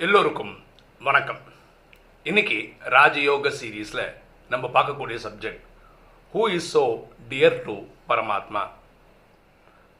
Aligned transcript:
எல்லோருக்கும் 0.00 0.64
வணக்கம். 1.00 1.38
இன்னைக்கு 2.22 2.72
ராஜயோக 2.84 3.52
சீரீஸில் 3.60 4.12
நம்ம 4.48 4.70
பார்க்கக்கூடிய 4.74 5.18
subject 5.24 5.64
who 6.34 6.50
is 6.50 6.78
so 6.78 6.82
dear 7.28 7.56
to 7.62 7.74
பரமாத்மா? 8.08 8.62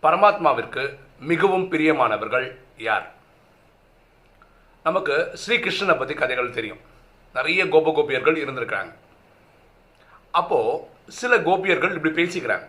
பரமாத்மாவிற்கு 0.02 0.98
மிகவும் 1.18 1.72
பிரியமானவர்கள் 1.72 2.46
யார்? 2.76 3.12
நமக்கு 4.82 5.38
ஸ்ரீகிருஷ்ணனை 5.46 5.98
பற்றி 5.98 6.14
கதைகள் 6.14 6.50
தெரியும். 6.50 6.80
நிறைய 7.34 7.68
கோப 7.68 7.92
கோபியர்கள் 7.92 8.44
இருந்திருக்கிறாங்க. 8.44 8.94
அப்போது 10.30 10.80
சில 11.08 11.38
கோபியர்கள் 11.38 11.94
இப்படி 11.94 12.22
பேசிக்கிறாங்க. 12.22 12.68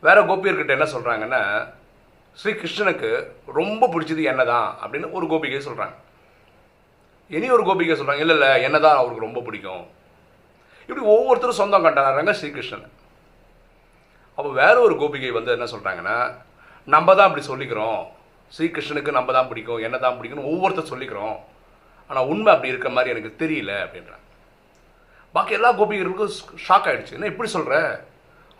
வேற 0.00 0.24
கோபியர்கிட்ட 0.24 0.68
என்ன 0.68 0.84
சொல்கிறாங்கன்னா 0.84 1.72
ஸ்ரீ 2.40 2.52
கிருஷ்ணனுக்கு 2.60 3.10
ரொம்ப 3.58 3.88
பிடிச்சது 3.92 4.22
என்னதான் 4.32 4.68
அப்படின்னு 4.82 5.08
ஒரு 5.18 5.26
கோபிகை 5.32 5.60
சொல்கிறாங்க 5.66 5.96
இனி 7.36 7.46
ஒரு 7.56 7.64
கோபிகை 7.68 7.94
சொல்கிறாங்க 7.98 8.22
இல்லை 8.24 8.34
இல்லை 8.36 8.50
என்னதான் 8.66 8.98
அவருக்கு 9.00 9.26
ரொம்ப 9.26 9.40
பிடிக்கும். 9.46 9.84
இப்படி 10.86 11.02
ஒவ்வொருத்தரும் 11.14 11.60
சொந்தம் 11.60 11.84
கண்டாடுறாங்க 11.84 12.32
ஸ்ரீகிருஷ்ணன். 12.38 12.86
அப்போ 14.38 14.50
வேற 14.62 14.74
ஒரு 14.86 14.94
கோபிகை 15.02 15.30
வந்து 15.36 15.54
என்ன 15.56 15.66
சொல்கிறாங்கன்னா 15.74 16.16
நம்ம 16.94 17.14
தான் 17.18 17.28
அப்படி 17.28 17.44
சொல்லிக்கிறோம். 17.50 18.00
ஸ்ரீகிருஷ்ணனுக்கு 18.52 19.16
நம்ம 19.18 19.32
தான் 19.36 19.48
பிடிக்கும் 19.50 19.84
என்ன 19.86 19.96
தான் 20.04 20.16
பிடிக்கும்னு 20.18 20.50
ஒவ்வொருத்தர் 20.52 20.92
சொல்லிக்கிறோம். 20.92 21.36
ஆனால் 22.10 22.28
உண்மை 22.32 22.50
அப்படி 22.54 22.72
இருக்க 22.72 22.88
மாதிரி 22.96 23.12
எனக்கு 23.14 23.32
தெரியல 23.42 23.72
அப்படின்றாங்க. 23.84 24.26
பாக்கி 25.34 25.58
எல்லா 25.58 25.70
கோபிகர்களுக்கும் 25.80 26.34
ஷாக் 26.66 26.88
ஆகிடுச்சு 26.88 27.16
என்ன 27.18 27.30
இப்படி 27.32 27.50
சொல்கிற 27.56 27.76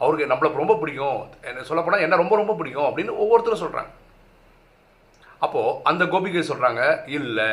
அவருக்கு 0.03 0.31
நம்மளை 0.33 0.57
ரொம்ப 0.63 0.75
பிடிக்கும். 0.83 1.21
என்ன 1.49 1.63
சொல்லப்போனால் 1.69 2.05
என்ன 2.07 2.21
ரொம்ப 2.23 2.35
ரொம்ப 2.41 2.55
பிடிக்கும் 2.61 2.89
அப்படின்னு 2.89 3.21
ஒவ்வொருத்தரும் 3.23 3.65
சொல்கிறாங்க 3.65 3.93
அப்போது 5.45 5.79
அந்த 5.91 6.03
கோபிகை 6.13 6.43
சொல்கிறாங்க 6.51 6.83
இல்லை 7.19 7.53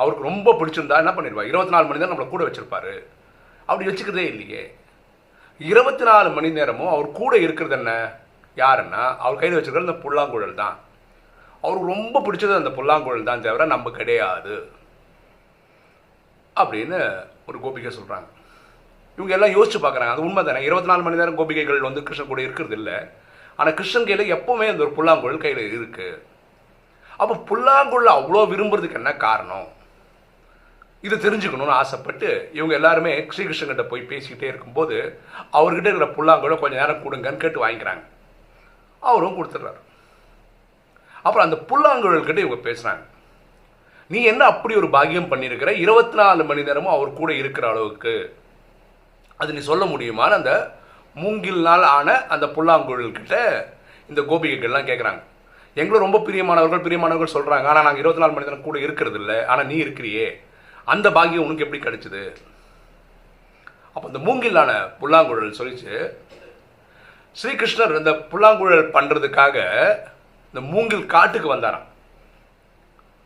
அவருக்கு 0.00 0.28
ரொம்ப 0.28 0.52
பிடிச்சிருந்தா 0.58 1.00
என்ன 1.02 1.12
பண்ணிடுவா 1.14 1.44
இருபத்தி 1.50 1.74
நாலு 1.74 1.86
மணி 1.86 2.00
நேரம் 2.00 2.12
நம்மளை 2.12 2.28
கூட 2.28 2.42
வச்சுருப்பார். 2.44 2.92
அப்படி 3.70 3.88
வச்சுக்கிறதே 3.88 4.24
இல்லையே. 4.32 4.62
இருபத்தி 5.70 6.04
நாலு 6.08 6.28
மணி 6.36 6.50
நேரமும் 6.58 6.92
அவர் 6.94 7.08
கூட 7.20 7.32
இருக்கிறது 7.46 7.76
என்ன? 7.78 7.92
யாருன்னா 8.56 9.02
அவர் 9.24 9.40
கையில் 9.40 9.58
வச்சுருக்கிற 9.58 9.86
அந்த 9.86 9.96
புல்லாங்குழல் 10.04 10.60
தான். 10.62 10.76
அவருக்கு 11.64 11.92
ரொம்ப 11.94 12.16
பிடிச்சது 12.26 12.60
அந்த 12.60 12.70
புல்லாங்குழல் 12.78 13.28
தான் 13.30 13.44
தவிர 13.46 13.66
நம்ம 13.74 13.90
கிடையாது. 13.98 14.54
அப்படின்னு 16.60 16.98
ஒரு 17.48 17.58
கோபிகை 17.64 17.92
சொல்கிறாங்க 17.98 18.28
இவங்க 19.20 19.34
எல்லாம் 19.36 19.56
யோசிச்சு 19.56 19.78
பார்க்குறாங்க. 19.84 20.14
அது 20.14 20.26
உண்மை 20.28 20.42
தானே. 20.44 20.60
இருபத்தி 20.68 20.90
நாலு 20.90 21.04
மணி 21.06 21.20
நேரம் 21.20 21.38
கோபிகைகள் 21.40 21.88
வந்து 21.88 22.04
கிருஷ்ணன் 22.08 22.32
கூட 22.32 22.40
இருக்கிறது 22.46 22.76
இல்லை. 22.80 22.98
ஆனால் 23.58 23.76
கிருஷ்ணன் 23.78 24.08
கையில் 24.08 24.32
எப்போவுமே 24.36 24.66
அந்த 24.72 24.82
ஒரு 24.86 24.92
புல்லாங்குழல் 24.98 25.44
கையில் 25.44 25.66
இருக்குது 25.76 26.08
அப்போ 27.22 27.34
புல்லாங்குழல் 27.48 28.16
அவ்வளோ 28.18 28.42
விரும்புறதுக்கு 28.52 28.98
என்ன 29.00 29.10
காரணம்? 29.24 29.66
இதை 31.06 31.16
தெரிஞ்சுக்கணும்னு 31.24 31.76
ஆசைப்பட்டு 31.80 32.28
இவங்க 32.58 32.72
எல்லாருமே 32.78 33.12
ஸ்ரீகிருஷ்ணன்கிட்ட 33.34 33.84
போய் 33.90 34.08
பேசிக்கிட்டே 34.12 34.48
இருக்கும்போது 34.52 34.96
அவர்கிட்ட 35.58 35.88
இருக்கிற 35.90 36.08
புல்லாங்குழலை 36.16 36.58
கொஞ்சம் 36.62 36.80
நேரம் 36.82 37.04
கொடுங்கன்னு 37.04 37.42
கேட்டு 37.44 37.64
வாங்கிக்கிறாங்க. 37.64 38.04
அவரும் 39.10 39.36
கொடுத்துட்றாரு. 39.38 39.80
அப்புறம் 41.26 41.46
அந்த 41.46 41.58
புல்லாங்குழல்கிட்ட 41.70 42.42
இவங்க 42.46 42.60
பேசுகிறாங்க 42.68 43.04
நீ 44.12 44.20
என்ன 44.32 44.42
அப்படி 44.52 44.74
ஒரு 44.82 44.88
பாக்கியம் 44.96 45.30
பண்ணியிருக்கிற? 45.32 45.70
இருபத்தி 45.84 46.16
நாலு 46.20 46.44
மணி 46.50 46.62
நேரமும் 46.68 46.94
அவர் 46.94 47.18
கூட 47.20 47.30
இருக்கிற 47.40 47.64
அளவுக்கு. 47.72 48.14
அது 49.40 49.54
நீ 49.56 49.60
சொல்ல 49.70 49.84
முடியுமான்னு 49.92 50.38
அந்த 50.40 50.52
மூங்கில்னால் 51.22 51.84
ஆன 51.96 52.08
அந்த 52.34 52.46
புல்லாங்குழல்கிட்ட 52.56 53.34
இந்த 54.10 54.20
கோபிகைகள்லாம் 54.30 54.88
கேட்குறாங்க 54.90 55.20
எங்களும் 55.80 56.04
ரொம்ப 56.04 56.18
பிரியமானவர்கள் 56.26 56.84
பிரியமானவர்கள் 56.86 57.34
சொல்கிறாங்க 57.34 57.66
ஆனால் 57.70 57.86
நாங்கள் 57.86 58.02
இருபத்தி 58.02 58.22
நாலு 58.22 58.34
மணி 58.34 58.46
நேரம் 58.48 58.64
கூட 58.68 58.78
இருக்கிறது 58.86 59.18
இல்லை. 59.20 59.36
ஆனால் 59.50 59.68
நீ 59.70 59.76
இருக்கிறியே. 59.84 60.26
அந்த 60.92 61.06
பாக்கியம் 61.16 61.44
உனக்கு 61.44 61.64
எப்படி 61.66 61.80
கிடைச்சிது? 61.82 62.22
அப்போ 63.94 64.06
இந்த 64.12 64.20
மூங்கிலான 64.26 64.70
புல்லாங்குழல் 65.00 65.58
சொல்லிச்சு 65.60 65.94
ஸ்ரீகிருஷ்ணர் 67.40 67.98
இந்த 68.00 68.12
புல்லாங்குழல் 68.32 68.84
பண்ணுறதுக்காக 68.96 69.56
இந்த 70.50 70.60
மூங்கில் 70.72 71.06
காட்டுக்கு 71.14 71.48
வந்தாராம். 71.54 71.86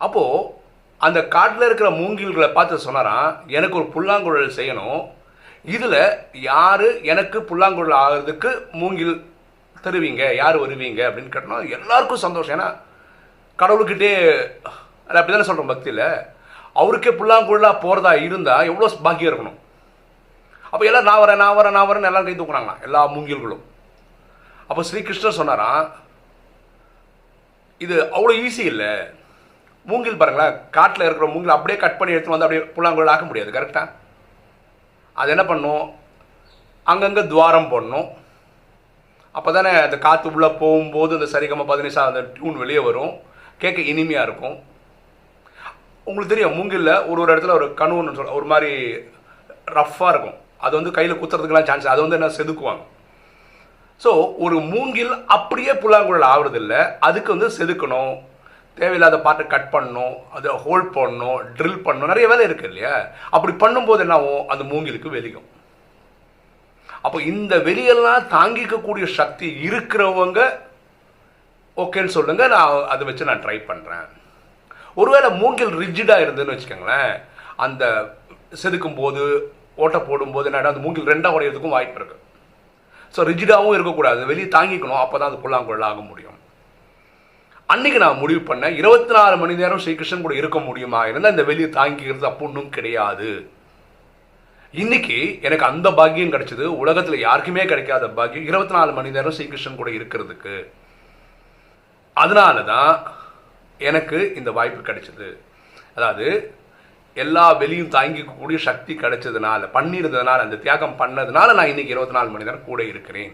அப்போது 0.04 0.46
அந்த 1.06 1.18
காட்டில் 1.34 1.66
இருக்கிற 1.68 1.90
மூங்கில்களை 2.00 2.48
பார்த்து 2.52 2.86
சொன்னாராம் 2.86 3.28
எனக்கு 3.58 3.78
ஒரு 3.80 3.88
புல்லாங்குழல் 3.94 4.56
செய்யணும். 4.58 5.00
இதில் 5.64 6.00
யார் 6.50 6.86
எனக்கு 7.12 7.38
புல்லாங்குழல் 7.50 8.00
ஆகிறதுக்கு 8.04 8.50
மூங்கில் 8.80 9.14
தருவீங்க 9.84 10.22
யார் 10.40 10.56
வருவீங்க 10.64 11.00
அப்படின்னு 11.08 11.34
கேட்டோம் 11.34 11.72
எல்லாருக்கும் 11.76 12.24
சந்தோஷம். 12.26 12.54
ஏன்னா 12.56 12.68
கடவுள்கிட்டே 13.62 14.12
அப்படி 15.16 15.32
தானே 15.32 15.48
சொல்கிறோம் 15.48 15.72
பக்தியில். 15.72 16.06
அவருக்கே 16.80 17.12
புல்லாங்குழலாக 17.20 17.82
போகிறதா 17.84 18.12
இருந்தால் 18.26 18.68
எவ்வளோ 18.70 18.90
பாக்கியம் 19.06 19.30
இருக்கணும். 19.30 19.58
அப்போ 20.72 20.84
எல்லாம் 20.90 21.08
நான் 21.08 21.22
வரேன் 21.22 21.42
நான் 21.44 21.56
வரேன் 21.58 21.76
நான் 21.78 21.88
வரேன் 21.90 22.08
எல்லாம் 22.10 22.28
கை 22.28 22.36
தூக்குறாங்களாம் 22.38 22.84
எல்லா 22.86 23.00
மூங்கில்களும். 23.16 23.64
அப்போ 24.68 24.82
ஸ்ரீகிருஷ்ணர் 24.88 25.38
சொன்னாராம் 25.40 25.84
இது 27.84 27.96
அவ்வளோ 28.16 28.32
ஈஸி 28.44 28.64
இல்லை. 28.72 28.92
மூங்கில் 29.90 30.20
பாருங்களேன் 30.20 30.56
காட்டில் 30.76 31.06
இருக்கிற 31.06 31.26
மூங்கில் 31.34 31.56
அப்படியே 31.56 31.78
கட் 31.82 31.98
பண்ணி 32.00 32.14
எடுத்துகிட்டு 32.14 32.36
வந்து 32.36 32.46
அப்படியே 32.46 32.64
புல்லாங்குழல் 32.76 33.12
ஆக்க 33.14 33.26
முடியாது 33.30 33.50
கரெக்டாக 33.56 33.92
அது 35.20 35.32
என்ன 35.34 35.44
பண்ணும்? 35.50 35.84
அங்கங்கே 36.92 37.22
துவாரம் 37.32 37.70
போடணும் 37.72 38.06
அப்போ 39.38 39.50
தானே 39.52 39.70
அந்த 39.84 39.96
காற்று 40.04 40.32
உள்ளே 40.36 40.48
போகும்போது 40.62 41.12
அந்த 41.18 41.28
சரிகம 41.34 41.64
பதினேசா 41.70 42.02
அந்த 42.10 42.20
டியூன் 42.34 42.60
வெளியே 42.62 42.80
வரும். 42.88 43.12
கேட்க 43.62 43.80
இனிமையாக 43.92 44.26
இருக்கும். 44.28 44.56
உங்களுக்கு 46.06 46.32
தெரியும் 46.32 46.56
மூங்கில்ல 46.58 46.92
ஒரு 47.10 47.18
ஒரு 47.22 47.30
இடத்துல 47.34 47.54
ஒரு 47.58 47.66
கணுன்னு 47.80 48.16
சொல்ல 48.18 48.38
ஒரு 48.40 48.46
மாதிரி 48.52 48.70
ரஃப்பாக 49.78 50.12
இருக்கும். 50.12 50.36
அது 50.64 50.74
வந்து 50.78 50.94
கையில் 50.96 51.20
குத்துறதுக்கெல்லாம் 51.20 51.68
சான்ஸ் 51.68 51.92
அது 51.92 52.00
வந்து 52.04 52.18
என்ன 52.18 52.30
செதுக்குவாங்க. 52.38 52.84
ஸோ 54.04 54.10
ஒரு 54.44 54.56
மூங்கில் 54.72 55.12
அப்படியே 55.36 55.72
புல்லாங்குழல் 55.82 56.30
ஆகுறதில்ல. 56.32 56.74
அதுக்கு 57.08 57.30
வந்து 57.34 57.48
செதுக்கணும். 57.58 58.14
தேவையில்லாத 58.78 59.16
பாட்டை 59.26 59.44
கட் 59.54 59.72
பண்ணணும் 59.74 60.14
அதை 60.36 60.52
ஹோல்ட் 60.64 60.90
பண்ணணும் 60.98 61.40
ட்ரில் 61.58 61.82
பண்ணணும் 61.86 62.12
நிறைய 62.12 62.26
வேலை 62.32 62.46
இருக்குது 62.48 62.70
இல்லையா? 62.72 62.94
அப்படி 63.36 63.52
பண்ணும்போது 63.64 64.04
என்ன 64.04 64.16
ஆகும் 64.18 64.48
அந்த 64.52 64.64
மூங்கிலுக்கு 64.72 65.10
வெளியும் 65.16 65.48
அப்போ 67.06 67.18
இந்த 67.30 67.54
வெளியெல்லாம் 67.68 68.28
தாங்கிக்கக்கூடிய 68.36 69.06
சக்தி 69.18 69.48
இருக்கிறவங்க 69.68 70.40
ஓகேன்னு 71.76 72.16
சொல்லுங்க 72.16 72.44
நான் 72.54 72.74
அதை 72.94 73.02
வச்சு 73.08 73.28
நான் 73.30 73.42
ட்ரை 73.44 73.56
பண்ணுறேன் 73.70 74.06
ஒருவேளை 75.00 75.30
மூங்கில் 75.42 75.72
ரிஜிடாக 75.82 76.24
இருந்ததுன்னு 76.24 76.54
வச்சுக்கோங்களேன் 76.54 77.12
அந்த 77.66 77.84
செதுக்கும் 78.62 79.00
போது 79.00 79.22
ஓட்டை 79.84 80.00
போடும்போது 80.08 80.48
என்ன 80.50 80.72
அந்த 80.72 80.82
மூங்கில் 80.84 81.10
ரெண்டாக 81.12 81.36
உடையிறதுக்கும் 81.36 81.76
வாய்ப்பு 81.76 81.98
இருக்குது 82.00 82.22
ஸோ 83.14 83.22
ரிஜிடாகவும் 83.30 83.76
இருக்கக்கூடாது. 83.76 84.20
வெளியே 84.30 84.46
தாங்கிக்கணும் 84.54 85.02
அப்போ 85.02 85.16
தான் 85.18 85.30
அது 85.30 85.42
புல்லாங்குழல் 85.42 85.88
ஆக 85.88 86.00
முடியும். 86.10 86.33
அன்னைக்கு 87.72 87.98
நான் 88.02 88.20
முடிவு 88.22 88.40
பண்ணேன் 88.48 88.74
இருபத்தி 88.80 89.12
நாலு 89.16 89.36
மணி 89.42 89.54
நேரம் 89.60 89.80
ஸ்ரீகிருஷ்ணன் 89.82 90.24
கூட 90.24 90.34
இருக்க 90.40 90.58
முடியுமா? 90.68 91.00
இருந்தால் 91.10 91.34
இந்த 91.34 91.44
வெளியே 91.50 91.68
தாங்கிக்கிறது 91.76 92.26
அப்போ 92.30 92.44
ஒன்றும் 92.48 92.72
கிடையாது. 92.76 93.30
இன்னைக்கு 94.82 95.18
எனக்கு 95.46 95.64
அந்த 95.70 95.88
பாக்கியம் 95.98 96.32
கிடைச்சது 96.34 96.64
உலகத்தில் 96.82 97.24
யாருக்குமே 97.26 97.64
கிடைக்காத 97.72 98.04
பாக்கியம் 98.18 98.48
இருபத்தி 98.50 98.74
நாலு 98.78 98.92
மணி 98.98 99.14
நேரம் 99.16 99.36
ஸ்ரீகிருஷ்ணன் 99.36 99.80
கூட 99.80 99.90
இருக்கிறதுக்கு. 99.98 100.54
அதனால 102.22 102.56
தான் 102.72 102.92
எனக்கு 103.90 104.18
இந்த 104.40 104.50
வாய்ப்பு 104.58 104.82
கிடைச்சது. 104.90 105.28
அதாவது 105.96 106.28
எல்லா 107.24 107.46
வெளியும் 107.62 107.92
தாங்கிக்கக்கூடிய 107.96 108.58
சக்தி 108.68 108.92
கிடைச்சதுனால 109.02 109.68
பண்ணியிருந்ததுனால 109.74 110.44
அந்த 110.46 110.60
தியாகம் 110.64 110.96
பண்ணதுனால 111.02 111.54
நான் 111.58 111.72
இன்னைக்கு 111.72 111.94
இருபத்தி 111.96 112.18
நாலு 112.18 112.30
மணி 112.34 112.48
நேரம் 112.48 112.70
கூட 112.70 112.82
இருக்கிறேன். 112.92 113.32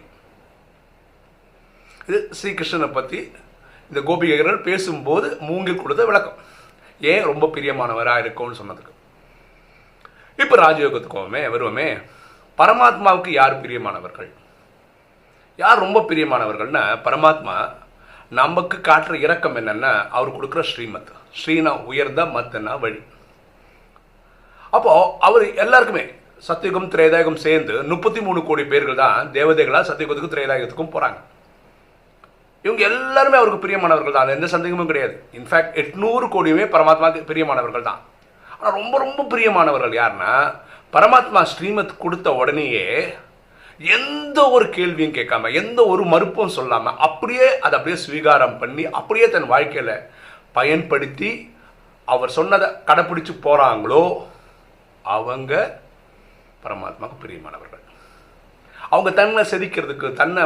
இது 2.09 2.19
ஸ்ரீகிருஷ்ணனை 2.39 2.91
பற்றி 2.99 3.21
இந்த 3.91 4.01
கோபிகைகள் 4.09 4.63
பேசும்போது 4.69 5.37
மூங்கில் 5.49 5.83
கொடுத்த 5.83 6.05
விளக்கம். 6.05 6.39
ஏன் 7.13 7.29
ரொம்ப 7.31 7.47
பிரியமானவராக 7.55 8.25
இருக்கும்னு 8.25 8.61
சொன்னதுக்கு? 8.61 8.93
இப்போ 10.43 10.57
ராஜயோகத்துக்குமே 10.65 11.43
வருவோமே. 11.55 11.89
பரமாத்மாவுக்கு 12.61 13.31
யார் 13.41 13.61
பிரியமானவர்கள்? 13.63 14.31
யார் 15.63 15.83
ரொம்ப 15.85 15.99
பிரியமானவர்கள்னா 16.09 16.83
பரமாத்மா 17.07 17.57
நமக்கு 18.39 18.77
காட்டுற 18.89 19.15
இரக்கம் 19.25 19.57
என்னன்னா 19.61 19.93
அவர் 20.17 20.35
கொடுக்குற 20.35 20.61
ஸ்ரீமத். 20.71 21.11
ஸ்ரீனா 21.41 21.73
உயர்ந்த 21.91 22.25
மத்தனா 22.37 22.75
வழி. 22.85 23.01
அப்போ 24.77 24.93
அவர் 25.29 25.45
எல்லாருக்குமே 25.65 26.05
சத்தியுகம் 26.49 26.91
திரேதாயுகம் 26.93 27.43
சேர்ந்து 27.47 27.75
முப்பத்தி 27.93 28.21
மூணு 28.27 28.41
கோடி 28.45 28.65
பேர்கள் 28.73 29.01
தான் 29.03 29.31
தேவதைகளா 29.39 29.81
சத்தியுகத்துக்கும் 29.89 30.35
திரேதாயுகத்துக்கும் 30.35 30.95
போறாங்க. 30.95 31.19
இவங்க 32.65 32.83
எல்லாருமே 32.91 33.37
அவருக்கு 33.39 33.65
பிரியமானவர்கள் 33.65 34.17
தான். 34.17 34.35
எந்த 34.37 34.49
சந்தேகமும் 34.55 34.91
கிடையாது. 34.91 35.15
இன்ஃபேக்ட் 35.39 35.77
எட்நூறு 35.83 36.27
கோடியுமே 36.35 36.65
பரமாத்மாவுக்கு 36.75 37.31
பிரியமானவர்கள் 37.31 37.89
தான். 37.89 38.01
ஆனால் 38.55 38.77
ரொம்ப 38.81 38.95
ரொம்ப 39.05 39.21
பிரியமானவர்கள் 39.33 39.95
யாருன்னா 40.01 40.33
பரமாத்மா 40.95 41.41
ஸ்ரீமத் 41.53 42.01
கொடுத்த 42.05 42.29
உடனேயே 42.41 42.87
எந்த 43.97 44.39
ஒரு 44.55 44.67
கேள்வியும் 44.77 45.15
கேட்காம 45.19 45.53
எந்த 45.61 45.81
ஒரு 45.93 46.03
மறுப்பும் 46.13 46.55
சொல்லாமல் 46.57 46.99
அப்படியே 47.07 47.47
அதை 47.65 47.75
அப்படியே 47.79 47.99
ஸ்வீகாரம் 48.07 48.57
பண்ணி 48.63 48.85
அப்படியே 48.99 49.27
தன் 49.35 49.51
வாழ்க்கையில் 49.53 49.95
பயன்படுத்தி 50.59 51.31
அவர் 52.15 52.37
சொன்னதை 52.39 52.69
கடைப்பிடிச்சு 52.89 53.33
போகிறாங்களோ 53.47 54.03
அவங்க 55.17 55.53
பரமாத்மாவுக்கு 56.65 57.23
பிரியமானவர்கள். 57.25 57.85
அவங்க 58.95 59.11
தன்னை 59.21 59.43
செதிக்கிறதுக்கு 59.53 60.09
தன்னை 60.21 60.43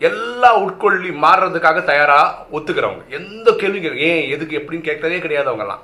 எல்லா 0.00 0.50
உட்கொள்ளி 0.64 1.10
மாறுறதுக்காக 1.22 1.78
தயாராக 1.90 2.34
ஒத்துக்கிறவங்க. 2.56 3.04
எந்த 3.18 3.48
கேள்வி 3.60 3.80
ஏன் 4.08 4.22
எதுக்கு 4.34 4.58
எப்படின்னு 4.60 4.88
கேட்கறதே 4.88 5.18
கிடையாது 5.24 5.50
அவங்கெல்லாம். 5.50 5.82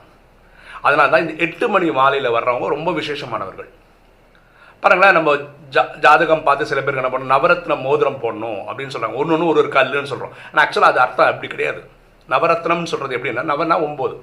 அதனால 0.86 1.08
தான் 1.12 1.24
இந்த 1.24 1.34
எட்டு 1.44 1.66
மணி 1.74 1.86
மாலையில் 1.98 2.34
வர்றவங்க 2.36 2.68
ரொம்ப 2.74 2.90
விசேஷமானவர்கள். 3.00 3.70
பாருங்களேன் 4.82 5.16
நம்ம 5.16 5.30
ஜா 5.74 5.82
ஜாதகம் 6.04 6.44
பார்த்து 6.46 6.68
சில 6.70 6.80
பேருக்கு 6.80 7.02
என்ன 7.02 7.10
பண்ணணும்? 7.12 7.34
நவரத்ன 7.34 7.76
மோதிரம் 7.86 8.20
போடணும் 8.24 8.60
அப்படின்னு 8.68 8.94
சொல்கிறாங்க 8.94 9.20
ஒன்று 9.20 9.34
ஒன்று 9.36 9.50
ஒரு 9.52 9.60
ஒரு 9.62 9.70
கல்லுன்னு 9.76 10.10
சொல்கிறோம் 10.12 10.34
ஆனால் 10.48 10.62
ஆக்சுவலாக 10.64 10.92
அது 10.92 11.00
அர்த்தம் 11.04 11.30
அப்படி 11.32 11.48
கிடையாது. 11.54 11.80
நவரத்னம்னு 12.28 12.90
சொல்கிறது 12.92 13.16
எப்படின்னா 13.18 13.44
நவனா 13.52 13.76
ஒம்பது. 13.86 14.14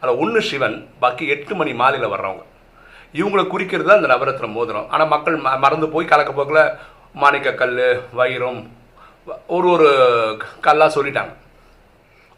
அதில் 0.00 0.20
ஒன்று 0.22 0.40
சிவன் 0.50 0.76
பாக்கி 1.02 1.26
எட்டு 1.34 1.54
மணி 1.60 1.72
மாலையில் 1.82 2.12
வர்றவங்க. 2.14 2.44
இவங்களை 3.20 3.44
குறிக்கிறது 3.54 3.88
தான் 3.88 4.00
அந்த 4.00 4.10
நவரத்ன 4.14 4.50
மோதிரம். 4.58 4.88
ஆனால் 4.92 5.12
மக்கள் 5.14 5.36
ம 5.44 5.58
மறந்து 5.64 5.88
போய் 5.94 6.10
கலக்கப்போக்கில் 6.12 6.64
மாணிக்க 7.22 7.58
கல் 7.62 7.78
வைரம் 8.20 8.60
ஒரு 9.46 9.68
ஒரு 9.68 9.90
கல்லாக 10.60 10.90
சொல்லிட்டாங்க. 10.96 11.32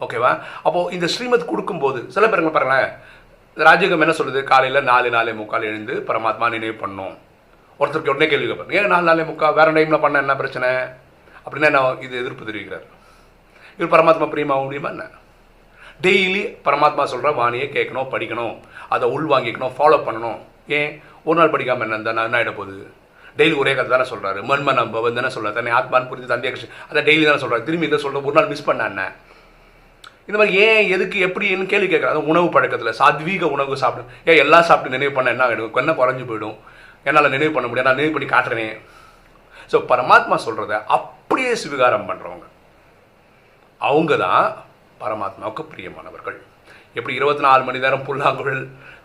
ஓகேவா 0.00 0.40
அப்போது 0.62 0.94
இந்த 0.94 1.06
ஸ்ரீமத் 1.06 1.46
கொடுக்கும்போது 1.46 2.11
சில 2.11 2.26
பேருங்க 2.26 2.52
பாருங்களேன். 2.52 2.93
ராஜயோகம் 3.56 4.05
என்ன 4.05 4.14
சொல்லுது? 4.19 4.43
காலையில் 4.43 4.82
நாலு 4.82 5.11
நாலே 5.11 5.32
முக்கால் 5.32 5.62
எழுந்து 5.62 6.05
பரமாத்மா 6.06 6.50
நினைவு 6.50 6.87
பண்ணோம். 6.87 7.17
ஒருத்தருக்கு 7.81 8.08
உடனே 8.08 8.26
கேள்வி 8.26 8.52
கேட்பாங்க 8.52 8.73
ஏன் 8.73 8.87
நாலு 8.87 9.02
நாளே 9.02 9.23
முக்கால்? 9.23 9.55
வேறு 9.55 9.73
டைமில் 9.73 10.00
பண்ண 10.00 10.19
என்ன 10.19 10.37
பிரச்சனை? 10.37 10.69
அப்படின்னா 11.44 11.69
என்ன 11.70 11.96
இது 12.00 12.19
எதிர்ப்பு 12.19 12.44
தெரிவிக்கிறார். 12.44 12.87
இவர் 13.79 13.93
பரமாத்மா 13.94 14.29
பிரியமாக 14.29 14.62
முடியுமா 14.62 14.88
என்ன? 14.88 15.05
டெய்லி 16.02 16.43
பரமாத்மா 16.64 17.05
சொல்கிற 17.05 17.31
வாணியை 17.31 17.67
கேட்கணும் 17.76 18.11
படிக்கணும் 18.14 18.61
அதை 18.88 19.19
உள்வாங்கிக்கணும் 19.19 19.75
ஃபாலோ 19.79 19.99
பண்ணணும். 20.08 20.38
ஏன்? 20.69 21.02
ஒரு 21.25 21.38
நாள் 21.38 21.50
படிக்காமல் 21.50 21.90
என்ன 21.90 21.94
இருந்தால் 21.94 22.25
என்ன 22.25 22.38
ஆகிட 22.38 22.55
போகுது? 22.55 22.90
டெய்லி 23.38 23.55
ஒரே 23.62 23.73
கதை 23.79 23.90
தானே 23.94 24.06
சொல்கிறாரு 24.11 24.40
மண்மன் 24.50 24.79
நம்ம 24.81 25.00
வந்து 25.06 25.20
என்ன 25.23 25.31
சொல்கிறார் 25.37 25.56
தன்னை 25.58 25.73
ஆத்மான்னு 25.79 26.11
புரிஞ்சு 26.11 26.32
தந்தைய 26.32 26.50
கிருஷ்ணன். 26.52 26.76
அதை 26.90 27.00
டெய்லி 27.08 27.25
தானே 27.29 27.40
சொல்கிறார் 27.43 27.67
திரும்பி 27.69 27.88
இதை 27.90 28.00
சொல்கிற 28.05 28.23
ஒரு 28.29 28.37
நாள் 28.38 28.50
மிஸ் 28.52 28.69
பண்ண 28.69 28.85
என்ன? 28.93 29.02
இந்த 30.29 30.37
மாதிரி 30.40 30.56
ஏன் 30.64 30.88
எதுக்கு 30.94 31.19
எப்படின்னு 31.26 31.70
கேள்வி 31.73 31.88
கேட்குறாங்க 31.93 32.23
உணவு 32.32 32.49
பழக்கத்தில் 32.55 32.99
சாத்வீக 33.00 33.44
உணவு 33.56 33.76
சாப்பிடும் 33.82 34.11
ஏன் 34.29 34.40
எல்லாம் 34.44 34.67
சாப்பிட்டு 34.70 34.96
நினைவு 34.96 35.12
பண்ண 35.17 35.35
என்ன 35.35 35.44
ஆகிடும் 35.46 35.79
என்ன 35.82 35.94
குறைஞ்சி 36.00 36.25
போயிடும். 36.31 36.56
என்னால் 37.08 37.35
நினைவு 37.37 37.52
பண்ண 37.55 37.67
முடியாது. 37.69 37.88
நான் 37.88 38.00
நினைவு 38.00 38.14
பண்ணி 38.17 38.29
காட்டுறேனே. 38.35 38.69
ஸோ 39.73 39.76
பரமாத்மா 39.90 40.37
சொல்கிறத 40.46 40.76
அப்படியே 40.96 41.52
ஸ்வீகாரம் 41.62 42.08
பண்ணுறவங்க 42.11 42.46
அவங்க 43.81 44.12
தான் 44.26 44.44
பரமாத்மாவுக்கு 45.02 45.64
பிரியமானவர்கள். 45.73 46.38
எப்படி 46.99 47.14
இருபத்தி 47.19 47.43
நாலு 47.46 47.62
மணி 47.67 47.82
நேரம் 47.85 48.06
புல்லாங்குழல் 48.06 48.62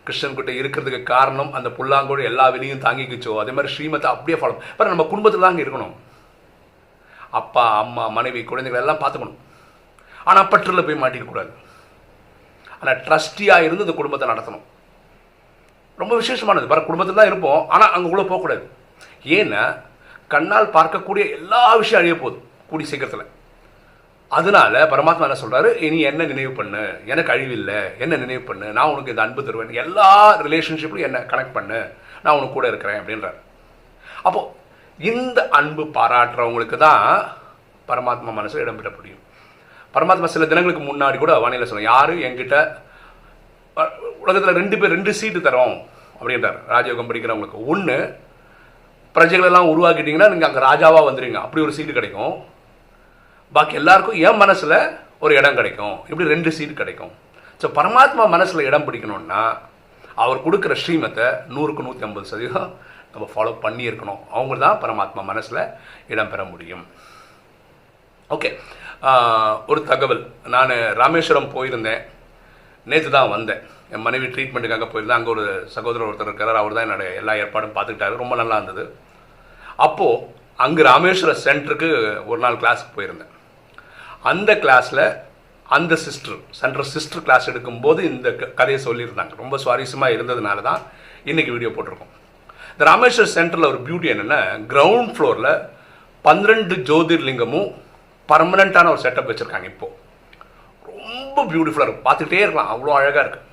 கிருஷ்ணன்கிட்ட 0.08 0.52
இருக்கிறதுக்கு 0.62 1.02
காரணம் 1.14 1.52
அந்த 1.58 1.70
புல்லாங்கோடு 1.78 2.24
எல்லா 2.30 2.46
விலையும் 2.56 2.84
தாங்கிக்கிச்சோ. 2.86 3.34
அதே 3.42 3.52
மாதிரி 3.58 3.74
ஸ்ரீமத்தை 3.76 4.10
அப்படியே 4.14 4.38
ஃபாலோ 4.40 4.56
பாரு 4.78 4.94
நம்ம 4.94 5.08
குடும்பத்தில் 5.12 5.46
தாங்க 5.46 5.62
இருக்கணும். 5.66 5.94
அப்பா 7.40 7.64
அம்மா 7.84 8.06
மனைவி 8.18 8.42
குழந்தைகள் 8.50 8.82
எல்லாம் 8.84 9.02
பார்த்துக்கணும். 9.04 9.40
ஆனால் 10.30 10.50
பற்றில் 10.54 10.86
போய் 10.88 11.02
மாட்டிக்கக்கூடாது 11.04 11.52
ஆனால் 12.80 13.00
ட்ரஸ்டியாக 13.06 13.66
இருந்து 13.68 13.86
இந்த 13.86 13.96
குடும்பத்தை 14.00 14.28
நடத்தணும். 14.32 14.66
ரொம்ப 16.02 16.14
விசேஷமானது. 16.22 16.68
வர 16.72 16.80
குடும்பத்தில் 16.82 17.20
தான் 17.20 17.30
இருப்போம். 17.32 17.62
ஆனால் 17.74 17.94
அங்கே 17.96 18.24
போகக்கூடாது. 18.32 18.64
ஏன்னா 19.38 19.64
கண்ணால் 20.34 20.74
பார்க்கக்கூடிய 20.78 21.24
எல்லா 21.38 21.64
விஷயம் 21.82 22.02
அழிய 22.02 22.16
போகுது. 22.22 22.38
கூடி 22.70 22.84
சீக்கிரத்தில். 22.92 23.26
அதனால 24.38 24.84
பரமாத்மா 24.92 25.26
என்ன 25.28 25.38
சொல்றாரு? 25.44 25.70
இனி 25.86 26.00
என்ன 26.10 26.26
நினைவு 26.32 26.52
பண்ணு? 26.60 26.84
எனக்கு 27.12 27.32
அழிவில்லை. 27.34 27.80
என்ன 28.04 28.14
நினைவு 28.24 28.44
பண்ணு? 28.50 28.68
நான் 28.78 28.92
உனக்கு 28.92 29.14
இந்த 29.14 29.24
அன்பு 29.26 29.42
தருவேன். 29.48 29.74
எல்லா 29.84 30.10
ரிலேஷன்ஷிப்லையும் 30.46 31.10
என்ன 31.10 31.20
கனெக்ட் 31.32 31.58
பண்ணு. 31.58 31.80
நான் 32.24 32.36
உனக்கு 32.38 32.56
கூட 32.58 32.68
இருக்கிறேன் 32.72 33.00
அப்படின்றார். 33.02 33.38
அப்போ 34.28 34.42
இந்த 35.12 35.40
அன்பு 35.60 35.84
பாராட்டுறவங்களுக்கு 35.98 36.78
தான் 36.88 37.06
பரமாத்மா 37.90 38.32
மனசில் 38.40 38.64
இடம்பெற 38.66 38.90
முடியும். 38.98 39.22
பரமாத்மா 39.96 40.28
சில 40.36 40.46
தினங்களுக்கு 40.52 40.84
முன்னாடி 40.90 41.18
கூட 41.24 41.34
வானிலை 41.44 41.66
சொன்னேன் 41.72 41.92
யாரும் 41.92 42.24
என்கிட்ட 42.28 42.58
உலகத்தில் 44.24 44.58
ரெண்டு 44.60 44.76
பேர் 44.80 44.96
ரெண்டு 44.96 45.12
சீட்டு 45.20 45.40
தரோம். 45.48 45.76
அப்படின்றார். 46.20 46.58
ராஜயோகம் 46.74 47.10
படிக்கிறவங்களுக்கு. 47.10 47.60
ஒன்று 47.74 47.98
பிரஜைகளெல்லாம் 49.16 49.70
உருவாக்கிட்டீங்கன்னா 49.74 50.30
நீங்கள் 50.34 50.50
அங்கே 50.50 50.66
ராஜாவாக 50.70 51.08
வந்துடுங்க 51.10 51.40
அப்படி 51.46 51.64
ஒரு 51.66 51.76
சீட்டு 51.78 51.98
கிடைக்கும். 52.00 52.34
பாக்கி 53.56 53.76
எல்லாருக்கும் 53.80 54.22
என் 54.28 54.40
மனசில் 54.44 54.78
ஒரு 55.24 55.34
இடம் 55.40 55.58
கிடைக்கும். 55.60 55.96
இப்படி 56.10 56.26
ரெண்டு 56.34 56.50
சீட் 56.58 56.80
கிடைக்கும். 56.80 57.12
ஸோ 57.62 57.68
பரமாத்மா 57.78 58.24
மனசில் 58.36 58.68
இடம் 58.70 58.86
பிடிக்கணும்னா 58.88 59.42
அவர் 60.24 60.44
கொடுக்குற 60.46 60.74
ஸ்ரீமத்தை 60.84 61.28
நூறுக்கு 61.56 61.86
நூற்றி 61.88 62.06
ஐம்பது 62.08 62.30
சதவீதம் 62.32 62.72
நம்ம 63.14 63.26
ஃபாலோ 63.34 63.52
பண்ணியிருக்கணும். 63.66 64.22
அவங்க 64.36 64.56
தான் 64.64 64.80
பரமாத்மா 64.84 65.22
மனசில் 65.32 65.62
இடம் 66.14 66.32
பெற 66.32 66.42
முடியும். 66.54 66.84
ஓகே 68.36 68.50
ஒரு 69.72 69.80
தகவல். 69.92 70.24
நான் 70.56 70.74
ராமேஸ்வரம் 71.02 71.54
போயிருந்தேன். 71.56 72.02
நேற்று 72.92 73.10
தான் 73.18 73.34
வந்தேன். 73.36 73.62
என் 73.94 74.06
மனைவி 74.08 74.28
ட்ரீட்மெண்ட்டுக்காக 74.36 74.88
போயிருந்தேன் 74.92 75.20
அங்கே 75.20 75.32
ஒரு 75.36 75.46
சகோதரர் 75.76 76.08
ஒருத்தர் 76.10 76.30
இருக்கிறார் 76.30 76.62
அவர் 76.62 76.76
தான் 76.78 76.86
என்னோடய 76.88 77.20
எல்லா 77.22 77.36
ஏற்பாடும் 77.44 77.76
பார்த்துக்கிட்டாரு. 77.78 78.16
ரொம்ப 78.24 78.36
நல்லா 78.42 78.58
இருந்தது. 78.60 78.86
அப்போது 79.88 80.24
அங்கே 80.66 80.82
ராமேஸ்வர 80.92 81.32
சென்டருக்கு 81.46 81.92
ஒரு 82.32 82.40
நாள் 82.46 82.60
கிளாஸுக்கு 82.64 82.98
போயிருந்தேன். 82.98 83.32
அந்த 84.32 84.52
கிளாஸில் 84.64 85.06
அந்த 85.76 85.94
சிஸ்டர் 86.06 86.40
சென்ட்ரல் 86.60 86.90
சிஸ்டர் 86.94 87.24
கிளாஸ் 87.28 87.50
எடுக்கும்போது 87.52 88.02
இந்த 88.10 88.28
கதையை 88.60 88.80
சொல்லியிருந்தாங்க. 88.88 89.34
ரொம்ப 89.44 89.56
சுவாரஸ்யமாக 89.64 90.16
இருந்ததுனால 90.16 90.62
தான் 90.70 90.82
இன்றைக்கி 91.32 91.52
வீடியோ 91.56 91.72
போட்டிருக்கோம். 91.76 92.14
இந்த 92.74 92.84
ராமேஸ்வர் 92.90 93.34
சென்டரில் 93.38 93.70
ஒரு 93.72 93.80
பியூட்டி 93.88 94.10
என்னென்னா 94.14 94.40
கிரவுண்ட் 94.74 95.14
ஃப்ளோரில் 95.16 95.52
பன்னிரெண்டு 96.26 96.76
ஜோதிர்லிங்கமும் 96.90 97.70
பர்மனண்ட்டான 98.30 98.92
ஒரு 98.94 99.02
செட்டப் 99.06 99.30
வச்சுருக்காங்க 99.32 99.68
இப்போது 99.74 99.98
ரொம்ப 100.92 101.38
பியூட்டிஃபுல்லாக 101.52 101.88
இருக்கும். 101.88 102.06
பார்த்துக்கிட்டே 102.08 102.44
இருக்கலாம். 102.44 102.72
அவ்வளோ 102.74 102.94
அழகாக 103.00 103.24
இருக்குது 103.26 103.50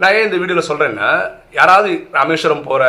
நான் 0.00 0.14
ஏன் 0.16 0.26
இந்த 0.26 0.38
வீடியோவில் 0.40 0.66
சொல்கிறேன்னா 0.68 1.10
யாராவது 1.58 1.90
ராமேஸ்வரம் 2.16 2.64
போகிற 2.66 2.82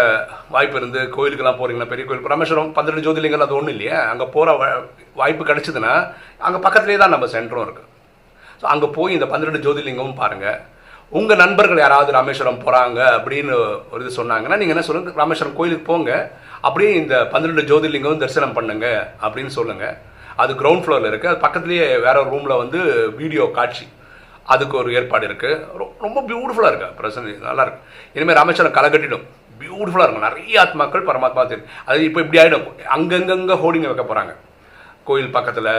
வாய்ப்பு 0.54 0.78
இருந்து 0.80 1.02
கோயிலுக்கெல்லாம் 1.14 1.60
போகிறீங்கன்னா 1.60 1.92
பெரிய 1.92 2.06
கோயில் 2.08 2.32
ராமேஸ்வரம் 2.34 2.72
பன்னெண்டு 2.78 3.04
ஜோதிலிங்கம் 3.06 3.46
அது 3.46 3.56
ஒன்றும் 3.60 3.74
இல்லையா? 3.76 3.98
அங்கே 4.14 4.26
போகிற 4.34 4.56
வாய்ப்பு 5.20 5.44
கிடச்சிதுன்னா 5.50 5.94
அங்கே 6.48 6.60
பக்கத்துலேயே 6.66 7.00
தான் 7.04 7.14
நம்ம 7.16 7.30
சென்டரும் 7.36 7.66
இருக்குது 7.68 7.88
ஸோ 8.62 8.66
அங்கே 8.74 8.88
போய் 8.98 9.16
இந்த 9.18 9.28
பன்னிரெண்டு 9.32 9.64
ஜோதிலிங்கமும் 9.68 10.20
பாருங்கள் 10.22 10.60
உங்கள் 11.12 11.42
நண்பர்கள் 11.44 11.84
யாராவது 11.84 12.18
ராமேஸ்வரம் 12.18 12.62
போகிறாங்க 12.66 13.00
அப்படின்னு 13.18 13.54
ஒரு 13.94 14.02
இது 14.06 14.18
சொன்னாங்கன்னா 14.20 14.58
நீங்கள் 14.62 14.76
என்ன 14.76 14.86
சொல்லுங்கள் 14.88 15.20
ராமேஸ்வரம் 15.22 15.58
கோயிலுக்கு 15.60 15.86
போங்க. 15.92 16.12
அப்படியே 16.68 16.92
இந்த 17.02 17.16
பன்னிரெண்டு 17.34 17.64
ஜோதிர்லிங்கமும் 17.72 18.24
தரிசனம் 18.24 18.58
பண்ணுங்க 18.58 18.88
அப்படின்னு 19.24 19.54
சொல்லுங்கள் 19.60 19.96
அது 20.44 20.54
கிரவுண்ட் 20.62 20.84
ஃப்ளோரில் 20.86 21.10
இருக்குது 21.12 21.32
அது 21.34 21.46
பக்கத்துலேயே 21.46 21.86
வேற 22.08 22.16
ஒரு 22.24 22.30
ரூமில் 22.36 22.62
வந்து 22.64 22.80
வீடியோ 23.22 23.46
காட்சி. 23.60 23.86
அதுக்கு 24.54 24.76
ஒரு 24.82 24.90
ஏற்பாடு 24.98 25.26
இருக்குது 25.30 25.86
ரொம்ப 26.06 26.20
பியூட்டிஃபுல்லாக 26.30 26.72
இருக்குது 26.74 26.96
பிரசன்ட் 27.00 27.48
நல்லாயிருக்கு 27.50 27.82
இனிமேல் 28.18 28.40
ராமேஸ்வரம் 28.40 28.76
களை 28.78 28.90
கட்டிடும் 28.90 29.26
பியூட்டிஃபுல்லாக 29.62 30.08
இருக்கும். 30.08 30.28
நிறைய 30.30 30.60
ஆத்மாக்கள் 30.64 31.08
பரமாத்மா 31.10 31.44
தெரியும் 31.52 31.72
அது 31.90 32.06
இப்போ 32.10 32.20
இப்படி 32.24 32.40
ஆகிடும் 32.42 32.68
அங்கங்கங்கே 32.96 33.58
ஹோர்டிங் 33.64 33.88
வைக்க 33.90 34.04
போகிறாங்க 34.04 34.34
கோயில் 35.08 35.36
பக்கத்தில் 35.38 35.74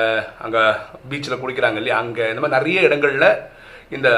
அங்கே 0.44 0.62
பீச்சில் 1.10 1.40
குளிக்கிறாங்க 1.42 1.78
இல்லையா? 1.80 1.96
அங்கே 2.04 2.24
இந்த 2.32 2.42
மாதிரி 2.42 2.56
நிறைய 2.58 2.86
இடங்களில் 2.88 3.28
இந்த 3.96 4.08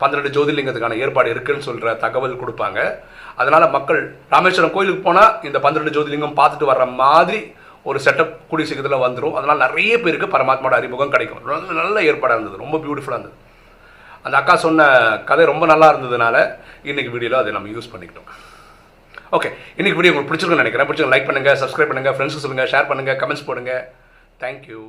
பன்னிரெண்டு 0.00 0.30
ஜோதிர்லிங்கத்துக்கான 0.36 0.96
ஏற்பாடு 1.04 1.28
இருக்குன்னு 1.34 1.66
சொல்கிற 1.68 1.92
தகவல் 2.04 2.40
கொடுப்பாங்க. 2.42 2.80
அதனால் 3.42 3.66
மக்கள் 3.76 4.00
ராமேஸ்வரம் 4.34 4.74
கோயிலுக்கு 4.74 5.04
போனால் 5.06 5.32
இந்த 5.48 5.58
பன்னிரெண்டு 5.66 5.94
ஜோதிர்லிங்கம் 5.96 6.38
பார்த்துட்டு 6.40 6.70
வர்ற 6.72 6.86
மாதிரி 7.02 7.40
ஒரு 7.88 7.98
செட்டப் 8.04 8.34
கூடிய 8.50 8.66
சீக்கிரத்தில் 8.68 9.04
வந்துடும் 9.06 9.38
அதனால் 9.38 9.64
நிறைய 9.64 9.94
பேருக்கு 10.04 10.34
பரமாத்மாவோட 10.34 10.76
அறிமுகம் 10.80 11.14
கிடைக்கும். 11.14 11.42
நல்ல 11.80 11.96
ஏற்பாடாக 12.10 12.36
இருந்தது. 12.38 12.62
ரொம்ப 12.64 12.76
பியூட்டிஃபுல்லாக 12.84 13.18
இருந்தது. 13.18 13.36
அந்த 14.26 14.34
அக்கா 14.40 14.54
சொன்ன 14.66 14.88
கதை 15.30 15.44
ரொம்ப 15.52 15.64
நல்லா 15.72 15.88
இருந்ததுனால 15.92 16.36
இன்றைக்கி 16.90 17.10
வீடியோவில் 17.14 17.40
அதை 17.42 17.52
நம்ம 17.56 17.70
யூஸ் 17.74 17.92
பண்ணிக்கிட்டோம். 17.94 18.28
ஓகே 19.36 19.50
இன்றைக்கி 19.78 19.96
வீடியோ 19.98 20.12
உங்களுக்கு 20.12 20.30
பிடிச்சிருக்குன்னு 20.30 20.64
நினைக்கிறேன். 20.64 20.88
பிடிச்சிருக்க 20.88 21.14
லைக் 21.14 21.28
பண்ணுங்கள் 21.30 21.58
சப்ஸ்கிரைப் 21.62 21.90
பண்ணுங்கள் 21.90 22.14
ஃப்ரெண்ட்ஸுக்கு 22.16 22.44
சொல்லுங்கள் 22.44 22.70
ஷேர் 22.72 22.88
பண்ணுங்கள் 22.90 23.18
கமெண்ட்ஸ் 23.22 23.48
போடுங்க. 23.48 23.74
தேங்க்யூ 24.42 24.82